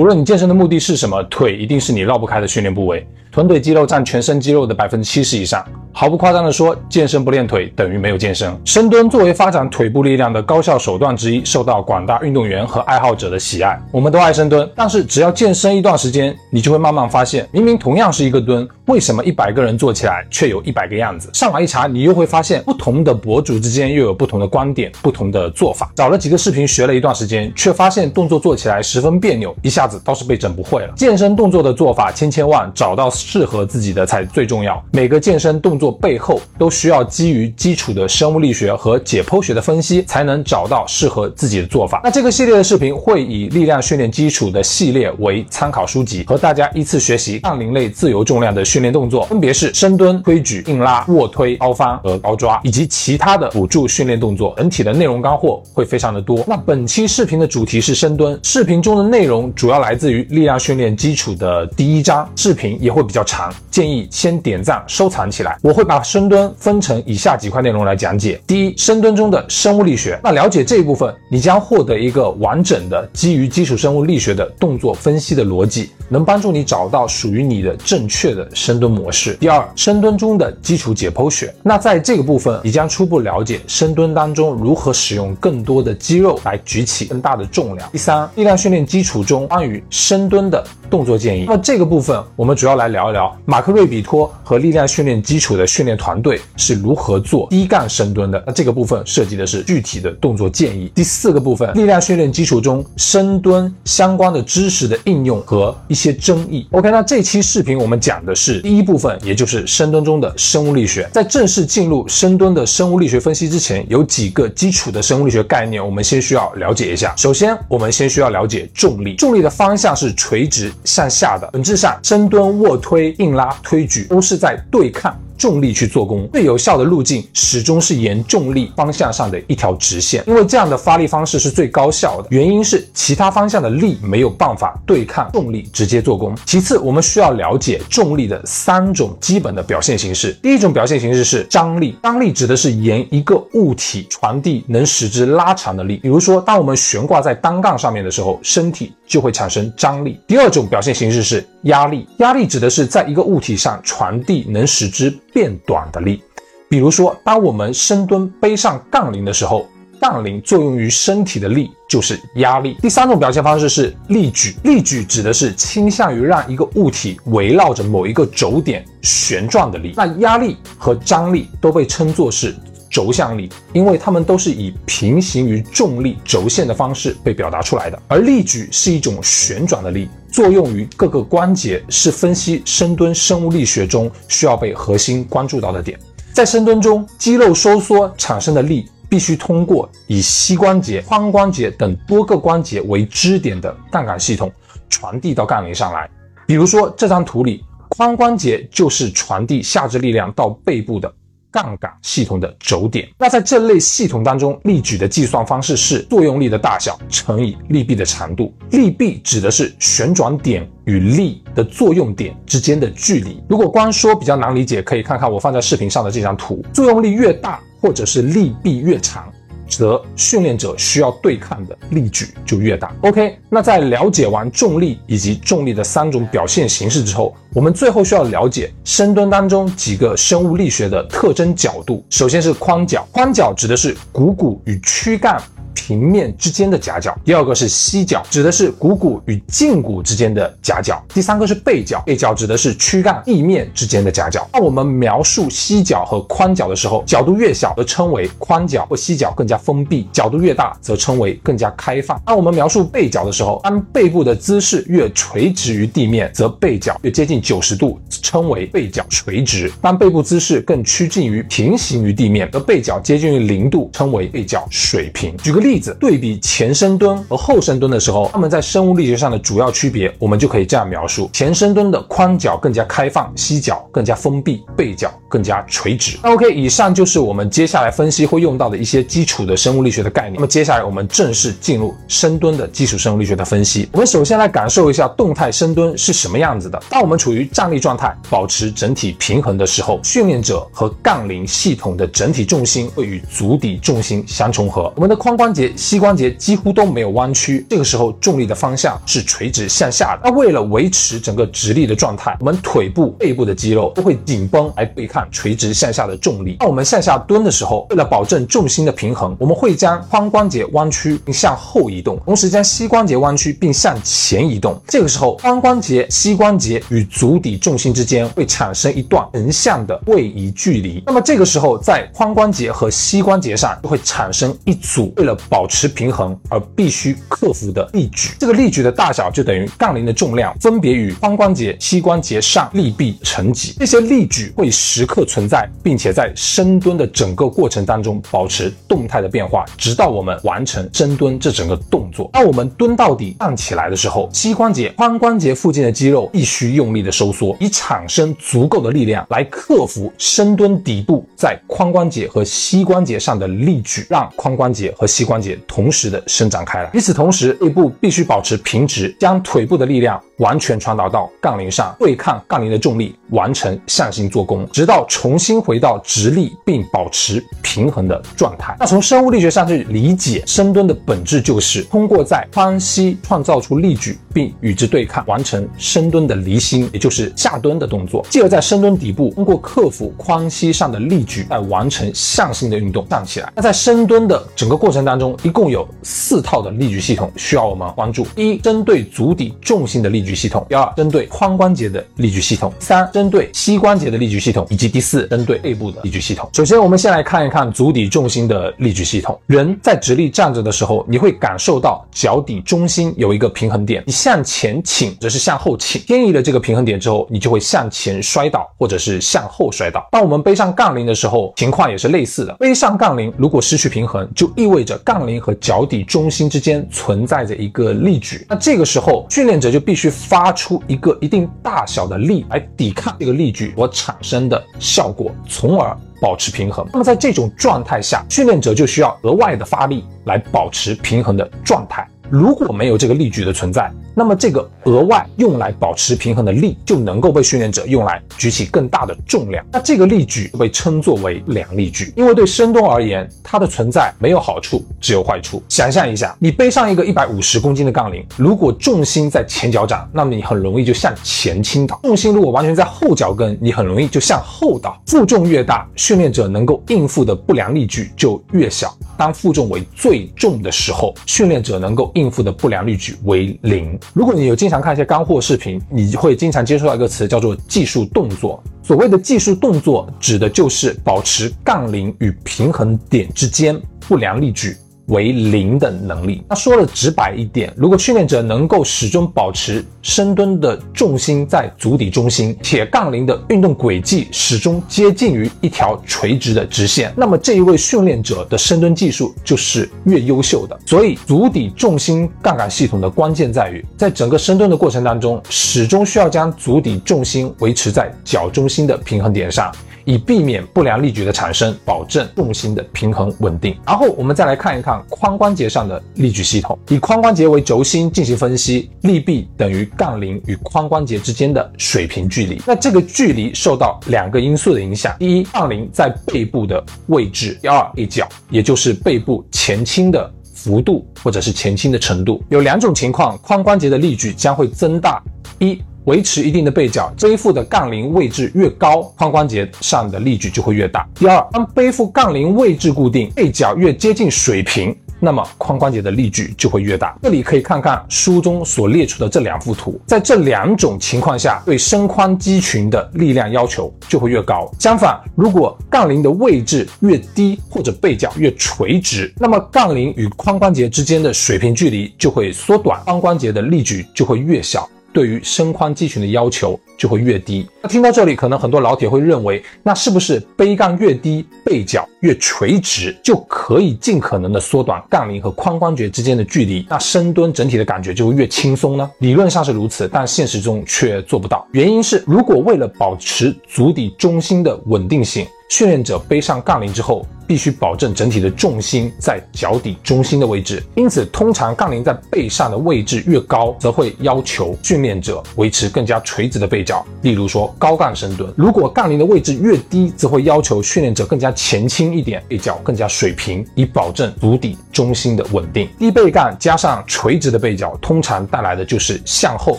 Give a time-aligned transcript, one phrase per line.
[0.00, 3.06] 无论你健身的目的是什么，腿一定是你绕不开的训练部位。
[3.32, 8.52] 臀腿肌肉占全身肌肉的百分之七十以上，毫不夸张地说，健身不练腿等于没有健身。
[8.64, 13.80] 深蹲作为发展腿部力量的高效手段之一，受到广大运动员和爱好者的喜爱。
[13.92, 21.30] 我们都爱深蹲，但是只要健身一段时间，你就会慢慢发现，明明同样是一个蹲，为什么一百个人做起来却有一百个样子？
[21.32, 25.92] 上网一查，你又会发现，不同的博主之间又有不同的观点、不同的做法。
[25.94, 30.92] 找了几个视频学了一段时间，却发现动作做起来十分别扭，一下子倒是被整不会了。
[30.96, 33.08] 健身动作的做法千千万，找到。
[33.20, 34.82] 适合自己的才最重要。
[34.92, 42.00] 每个健身动作背后都需要基于基础的生物力学和解剖学的分析，才能找到适合自己的做法。
[42.04, 54.54] 那这个系列的视频会以力量训练基础的系列为参考书籍，和大家依次学习杠铃类自由重量的训练动作，分别是深蹲、推举、硬拉、卧推、高翻和高抓，以及其他的辅助训练动作。
[54.56, 56.44] 整体的内容干货会非常的多。
[56.46, 63.00] 那本期视频的主题是深蹲，视频中的内容主要来自于力量训练基础的第一章，视频也会。
[63.10, 65.58] 比较长，建议先点赞收藏起来。
[65.62, 68.40] 我会把深蹲分成以下几块内容来讲解。
[68.46, 70.16] 第一，深蹲中的生物力学。
[70.22, 79.34] 那了解这一部分，你将获得一个完整的基于基础生物力学的动作分析的逻辑，能帮助你找到属于你的正确的深蹲模式。
[79.40, 81.52] 第二，深蹲中的基础解剖学。
[81.64, 87.90] 那在这个部分，你将初步了解深蹲当中如何使用更多的肌肉来举起更大的重量。
[87.90, 91.46] 第三，力量训练基础中关于深蹲的动作建议。
[91.48, 92.90] 那这个部分，我们主要来。
[92.90, 98.42] 聊一聊马克瑞比托和力量训练基础的训练团队是如何做低杠深蹲的。
[98.44, 100.90] 那这个部分涉及的是具体的动作建议。
[100.92, 106.66] 第四个部分，力量训练基础中深蹲相关的知识的应用和一些争议。
[106.72, 111.08] OK，那这期视频我们讲的是第一部分，也就是深蹲中的生物力学。
[111.12, 117.14] 在正式进入深蹲的生物力学分析之前，有几个基础的生物力学概念，我们先需要了解一下。
[117.16, 119.14] 首先，我们先需要了解重力。
[119.14, 123.10] 重力的方向是垂直向下的，本质上深蹲卧推。
[123.18, 125.14] 硬拉、推举都是在对抗。
[125.40, 132.28] 重力去做功，最有效的路径始终是沿重力方向上的一条直线，因为这样的发力方式是最高效的。
[132.30, 136.36] 原因是其他方向的力没有办法对抗重力直接做功。
[136.44, 140.32] 其次，我们需要了解重力的三种基本的表现形式。
[140.42, 145.96] 第一种表现形式是张力，张力指的是沿一个物体传递能使之拉长的力。
[146.02, 150.20] 比如说，当我们悬挂在单杠上面的时候，身体就会产生张力。
[150.26, 156.22] 第二种表现形式是压力，压力指的是在一个物体上传递能使之变短的力，
[156.68, 159.66] 比如说，当我们深蹲背上杠铃的时候，
[160.00, 162.76] 杠铃作用于身体的力就是压力。
[162.80, 169.92] 第三种表现方式是力矩，力矩指的是倾向于让一个物体围绕着某一个轴点旋转的力。
[169.96, 172.56] 那压力和张力都被称作是
[172.90, 178.02] 轴向力，因为它们都是以平行于重力轴线的方式被表达出来的。
[178.08, 180.08] 而力矩是一种旋转的力。
[180.32, 185.98] 作用于各个关节，是分析深蹲生物力学中需要被核心关注到的点。
[186.32, 194.52] 在深蹲中，肌肉收缩产生的力必须通过以膝关节、髋关节等多个关节为支点的杠杆系统
[194.88, 196.08] 传递到杠铃上来。
[196.46, 197.64] 比如说这张图里，
[197.98, 201.12] 髋关节就是传递下肢力量到背部的。
[201.50, 203.08] 杠杆系统的轴点。
[203.18, 208.54] 那在这类系统当中，力矩的计算方式是作用力的大小乘以力臂的长度。
[208.70, 213.42] 力臂指的是旋转点与力的作用点之间的距离。
[213.48, 216.64] 如果光说比较难理解，可以看看我放在视频上的这张图。
[216.72, 219.32] 作用力越大，或者是力臂越长。
[219.76, 222.94] 则训练者需要对抗的力矩就越大。
[223.02, 232.04] OK，那在了解完重力以及重力的三种表现形式之后，我们最后需要了解深蹲当中几个生物力学的特征角度。
[232.10, 235.40] 首先是髋角，髋角指的是股骨与躯干。
[235.74, 244.48] 平面之间的夹角，第二个是膝角，指的是股骨与胫骨之间的夹角；第三个是背角，背角指的是躯干地面之间的夹角。
[244.52, 252.20] 当我们描述膝角和髋角的时候，角度越小则称为髋角或膝角更加封闭，角度越大则称为更加开放。
[252.24, 265.36] 当我们描述背角的时候，当背部的姿势越垂直于地面，则背角越接近九十度，称为背角垂直；当背部姿势更趋近于平行于地面，则背角接近于零度，称为背角水平。
[265.38, 265.96] 举个例子。
[266.00, 276.18] 对比前深蹲和后深蹲的时候，他们在生物力学上的主要区别，我们就可以这样描述：前深蹲的髋角更加开放，膝角更加封闭，背角更加垂直。
[276.22, 280.34] 那 OK，以上就是我们接下来分析会用到的一些基础的生物力学的概念。
[280.34, 283.88] 那么接下来我们正式进入深蹲的基础生物力学的分析。
[283.92, 286.82] 我们首先来感受一下动态深蹲是什么样子的。
[286.88, 300.20] 当我们处于站立状态，保持整体平衡的时候，训练者和杠铃系统的整体重心会与足底重心相重合，我们的髋关关节、膝关节几乎都没有弯曲，这个时候重力的方向是垂直向下的。
[300.22, 306.54] 那为了维持整个直立的状态，我们腿部、背部的肌肉都会紧绷来对抗垂直向下的重力。
[306.60, 314.80] 当我们向下蹲的时候，为了保证重心的平衡，我们会将髋关节弯曲并向后移动，同时将膝关节弯曲并向前移动。
[314.86, 321.02] 这个时候，髋关节、膝关节与足底重心之间会产生一段横向的位移距离。
[321.04, 328.30] 那么这个时候，在髋关节和膝关节上就会产生一组为了保持平衡而必须克服的力矩。
[328.38, 333.74] 这个力矩的大小就等于杠铃的重量分别与髋关节、膝关节上力臂成几。
[333.78, 342.30] 这些力矩会时刻存在，并且在深蹲的整个过程当中保持动态的变化，直到我们完成深蹲这整个动作。
[342.32, 356.90] 当我们蹲到底站起来的时候，膝关节、髋关节附近的肌肉必须用力的收缩，以产生足够的力量来克服深蹲底部在髋关节和膝关节上的力矩，让髋关节和膝关关节同时的伸展开来。
[356.92, 368.74] 与此同时，背部必须保持平直，将腿部的力量完全传导到杠铃上，对抗杠铃的重力，完成向心做功，直到重新回到直立并保持平衡的状态。
[368.80, 383.52] 那从生物力学上去理解深蹲的本质，就是通过在髋膝创造出力矩，并与之对抗，完成深蹲的离心，也就是下蹲的动作，继而在深蹲底部通过克服髋膝上的力矩，来完成向心的运动，站起来。
[383.54, 396.48] 那在深蹲的整个过程当中，中一共有四套的力矩系统需要我们关注：一，针对足底重心的力矩系统；第二，针对髋关节的力矩系统；三，针对膝关节的力矩系统；以及第四，针对背部的力矩系统。
[396.54, 399.38] 首先，我们先来看一看足底重心的力矩系统。
[399.46, 410.08] 人在直立站着的时候，你会感受到脚底中心有一个平衡点，你向前倾，则是向后倾，偏移了这个平衡点之后，你就会向前摔倒，或者是向后摔倒。
[410.10, 412.54] 当我们背上杠铃的时候，情况也是类似的。
[412.54, 418.46] 背上杠铃如果失去平衡，就意味着杠铃和脚底中心之间存在着一个力矩。
[418.48, 426.86] 那这个时候，训练者就必须发出一个一定大小的力来抵抗这个力矩所产生的效果，从而保持平衡。
[426.92, 432.06] 那么在这种状态下，训练者就需要额外的发力来保持平衡的状态。
[432.30, 439.64] 如果没有这个力矩的存在，那么这个额外用来保持平衡的力就能够被训练者用来举起更大的重量。
[439.72, 445.62] 那这个力矩被称作为量力矩，因为对深蹲而言，它的存在没有好处，只有坏处。
[445.68, 455.00] 想象一下，你背上一个一百五十公斤的杠铃，如果重心在前脚掌，那么你很容易就向前倾倒；重心如果完全在后脚跟，你很容易就向后倒。
[455.06, 458.96] 负重越大，训练者能够应付的不良力矩就越小。
[459.16, 463.98] 当负重为最重的时候，训练者能够应付的不良力矩为零。
[464.12, 468.62] 如果你有经常看一些干货视频，你会经常接触到一个词，叫做技术动作。
[468.82, 474.76] 所谓的技术动作，指的就是保持杠铃与平衡点之间不良力矩
[475.10, 476.42] 为零的能力。
[476.48, 490.78] 那说的直白一点，如果训练者能够始终保持深蹲的重心在足底中心，且杠铃的运动轨迹始终接近于一条垂直的直线，那么这一位训练者的深蹲技术就是越优秀的。
[490.86, 499.70] 所以，足底重心杠杆系统的关键在于，在整个深蹲的过程当中，始终需要将足底重心维持在脚中心的平衡点上。
[500.10, 503.76] 以避免不良力矩的产生，保证重心的平衡稳定。
[503.86, 512.60] 然后我们再来看一看髋关节上的力矩系统，以髋关节为轴心进行分析，力臂等于杠铃与髋关节之间的水平距离。
[512.66, 522.42] 那这个距离受到两个因素的影响：第一，杠铃在背部的位置；第二，一角，也就是背部前倾的幅度或者是前倾的程度。
[522.48, 525.22] 有两种情况，髋关节的力矩将会增大。
[525.60, 531.06] 一维持一定的背角，背负的杠铃位置越高，髋关节上的力矩就会越大。
[531.14, 537.14] 第二，当背负杠铃位置固定，背角越接近水平，那么髋关节的力矩就会越大。
[537.22, 544.70] 这里可以看看书中所列出的这两幅图，在这两种情况下，对伸髋肌群的力量要求就会越高。
[544.78, 554.88] 相反，如果杠铃的位置越低，或者背角越垂直，那么杠铃与髋关节之间的水平距离就会缩短，髋关节的力矩就会越小。
[555.12, 557.66] 对于身髋肌群的要求就会越低。
[557.82, 566.86] 那听到这里，可能很多老铁会认为，那是不是背杠越低，背角越垂直，就可以尽可能的缩短杠铃和髋关节之间的距离？
[566.88, 569.10] 那深蹲整体的感觉就会越轻松呢？
[569.18, 571.66] 理论上是如此，但现实中却做不到。
[571.72, 580.80] 原因是，如果为了保持足底中心的稳定性，训练者背上杠铃之后，必须保证整体的重心在脚底中心的位置。
[580.94, 587.04] 因此，通常杠铃在背上的位置越高，则会要求训练者维持更加垂直的背角。
[587.22, 595.88] 例如说高杠深蹲，如果杠铃的位置越低，则会要求训练者更加前倾一点，背脚更加水平，以保证足底中心的稳定。
[595.98, 599.76] 低背杠加上垂直的背脚，通常带来的就是向后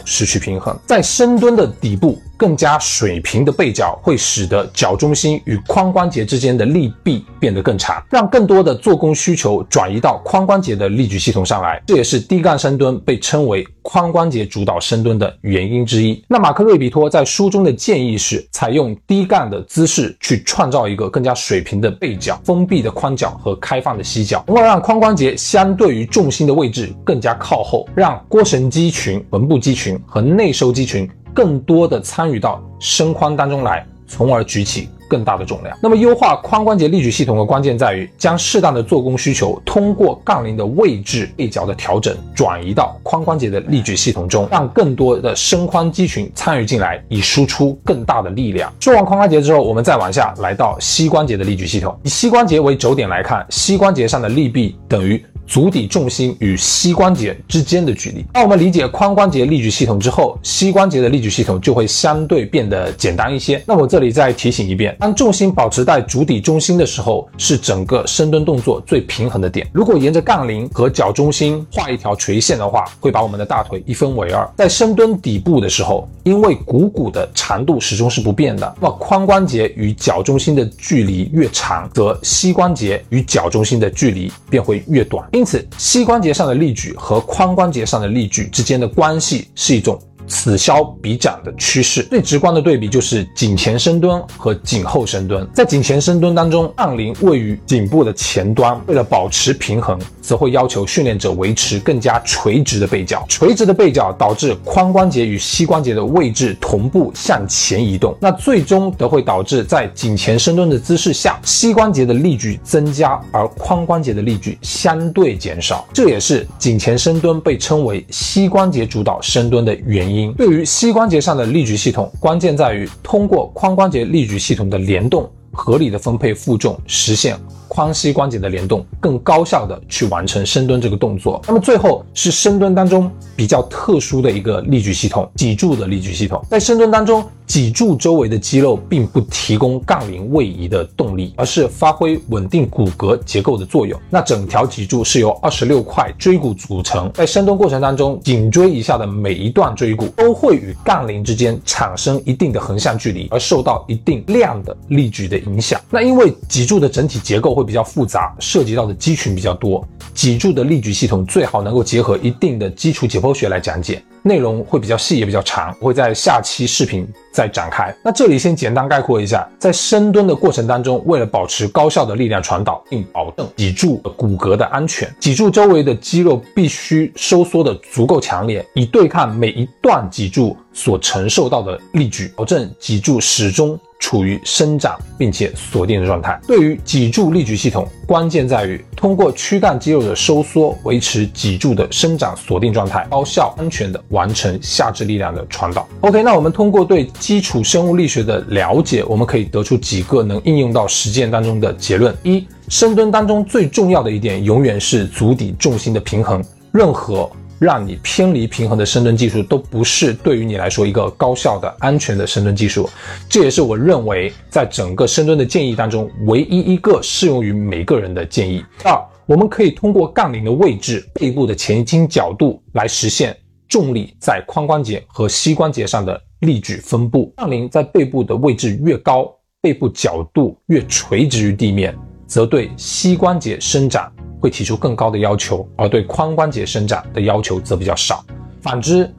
[0.04, 2.22] 失去平衡，在深蹲的底部。
[2.42, 11.82] 更加水平的背脚会使得脚中心与髋关节之间的力臂变得更长，让更多的做工需求转移到髋关节的力矩系统上来。
[11.86, 16.24] 这也是低杠深蹲被称为髋关节主导深蹲的原因之一。
[16.28, 31.10] 那马克瑞比托在书中的建议是，采用低杠的姿势去创造一个更加水平的背角、封闭的髋角和开放的膝角，从而让髋关节相对于重心的位置更加靠后，让腘绳肌群、臀部肌群和内收肌群。
[31.34, 35.78] 更多的参与到伸髋当中来，从而举起更大的重量。
[35.84, 48.72] 那么，优化髋关节力矩系统的关键在于将适当的做工需求通过杠铃的位置、背角的调整，转移到髋关节的力矩系统中，让更多的伸髋肌群参与进来，以输出更大的力量。
[48.80, 51.94] 说完髋关节之后，我们再往下来到膝关节的力矩系统。
[52.04, 55.22] 以膝关节为轴点来看，膝关节上的力臂等于。
[55.52, 58.26] 足底重心与膝关节之间的距离。
[58.32, 63.62] 当我们理解髋关节力矩系统之后，膝关节的力矩系统就会相对变得简单一些。
[63.68, 69.70] 那我这里再提醒一遍，当重心保持在足底中心的时候，是整个深蹲动作最平衡的点。
[69.74, 74.50] 如果沿着杠铃和脚中心画一条垂线的话，会把我们的大腿一分为二。
[74.56, 85.28] 在深蹲底部的时候，因为股骨的长度始终是不变的，那么髋关节与脚中心的距离越长，则膝关节与脚中心的距离便会越短。
[85.34, 90.00] 因因此，膝关节上的力矩和髋关节上的力矩之间的关系是一种。
[90.28, 95.48] 此消彼长的趋势，最直观的对比就是颈前深蹲和颈后深蹲。
[95.54, 103.26] 在颈前深蹲当中，杠铃位于颈部的前端，为了保持平衡，则会要求训练者维持更加垂直的背脚。
[103.28, 115.86] 垂直的背脚导致髋关节与膝关节的位置同步向前移动，那最终则会导致在颈前深蹲的姿势下，膝关节的力矩增加，而髋关节的力矩相对减少。
[115.94, 120.21] 这也是颈前深蹲被称为膝关节主导深蹲的原因。
[120.34, 127.38] 对于膝关节上的力矩系统，关键在于通过髋关节力矩系统的联动，合理的分配负重，实现。
[127.70, 131.42] 髋膝关节的联动，更高效的去完成深蹲这个动作。
[131.48, 136.44] 那么最后是深蹲当中比较特殊的一个力矩系统——脊柱的力矩系统。
[136.50, 144.00] 在深蹲当中，脊柱周围的肌肉并不提供杠铃位移的动力，而是发挥稳定骨骼结构的作用。
[144.10, 155.82] 那整条脊柱是由二十六块椎骨组成，在深蹲过程当中，颈椎以下的每一段椎骨都会与杠铃之间产生一定的横向距离，而受到一定量的力矩的影响。
[155.90, 164.02] 那因为脊柱的整体结构会比较复杂，涉及到的肌群比较多，脊柱的力矩系统最好能够结合一定的基础解剖学来讲解。
[164.24, 167.94] 内容会比较细，也比较长，我会在下期视频再展开。
[168.04, 183.80] 那这里先简单概括一下，在深蹲的过程当中，为了保持高效的力量传导，并保证脊柱骨骼的安全，脊柱周围的肌肉必须收缩的足够强烈，以对抗每一段脊柱所承受到的力矩，保证脊柱始终。
[184.02, 186.38] 处于生长并且锁定的状态。
[186.48, 195.88] 对于脊柱力矩系统，关键在于通过躯干肌肉的收缩，维持脊柱的生长锁定状态，高效安全的完成下肢力量的传导。
[196.02, 206.44] OK，那我们通过对基础生物力学的了解，我们可以得出几个能应用到实践当中的结论：一、深蹲当中最重要的一点，永远是足底重心的平衡。
[206.72, 207.30] 任何
[207.62, 212.90] 让你偏离平衡的深蹲技术都不是对于你来说一个高效的、安全的深蹲技术。
[213.30, 218.66] 这也是我认为在整个深蹲的建议当中唯一一个适用于每个人的建议。
[218.84, 223.38] 二，我们可以通过杠铃的位置、背部的前倾角度来实现
[223.70, 227.32] 重力在髋关节和膝关节上的力矩分布。
[227.38, 234.12] 杠铃在背部的位置越高，背部角度越垂直于地面，则对膝关节伸展。
[234.42, 238.26] 会提出更高的要求，而对髋关节伸展的要求则比较少。
[238.60, 239.10] 反之，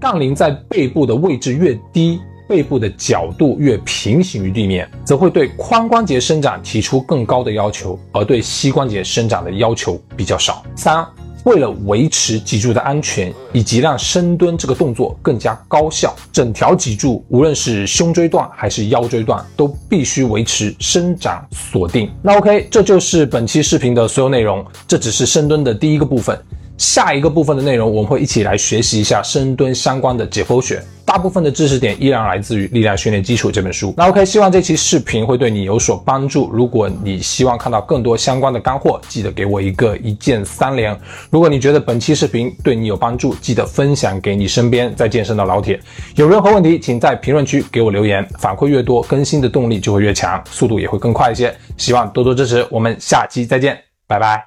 [0.00, 2.18] 杠铃在背部的位置越低，
[2.48, 10.64] 背部的角度越平行于地面，则会对髋关节伸展提出更高的要求，而对膝关节伸展的要求比较少。
[10.74, 11.06] 三。
[11.50, 22.08] 为了维持脊柱的安全，以及让深蹲这个动作更加高效，整条脊柱无论是胸椎段还是腰椎段都必须维持伸展锁定。
[22.22, 24.64] 那 OK，这就是本期视频的所有内容。
[24.86, 26.40] 这只是深蹲的第一个部分。
[26.80, 30.82] 下一个部分的内容，我们会一起来学习一下深蹲相关的解剖学。
[31.04, 33.92] 大部分的知识点依然来自于《力量训练基础》这本书。
[33.98, 36.50] 那 OK，希望这期视频会对你有所帮助。
[36.50, 40.98] 如果你希望看到更多相关的干货，记得给我一个一键三连。
[41.28, 45.78] 如果你觉得本期视频对你有帮助，记得分享给你身边在健身的老铁。
[46.14, 51.54] 有任何问题，请在评论区给我留言，反馈越多，更新的动力就会越强，速度也会更快一些。
[51.76, 54.46] 希望多多支持，我们下期再见，拜拜。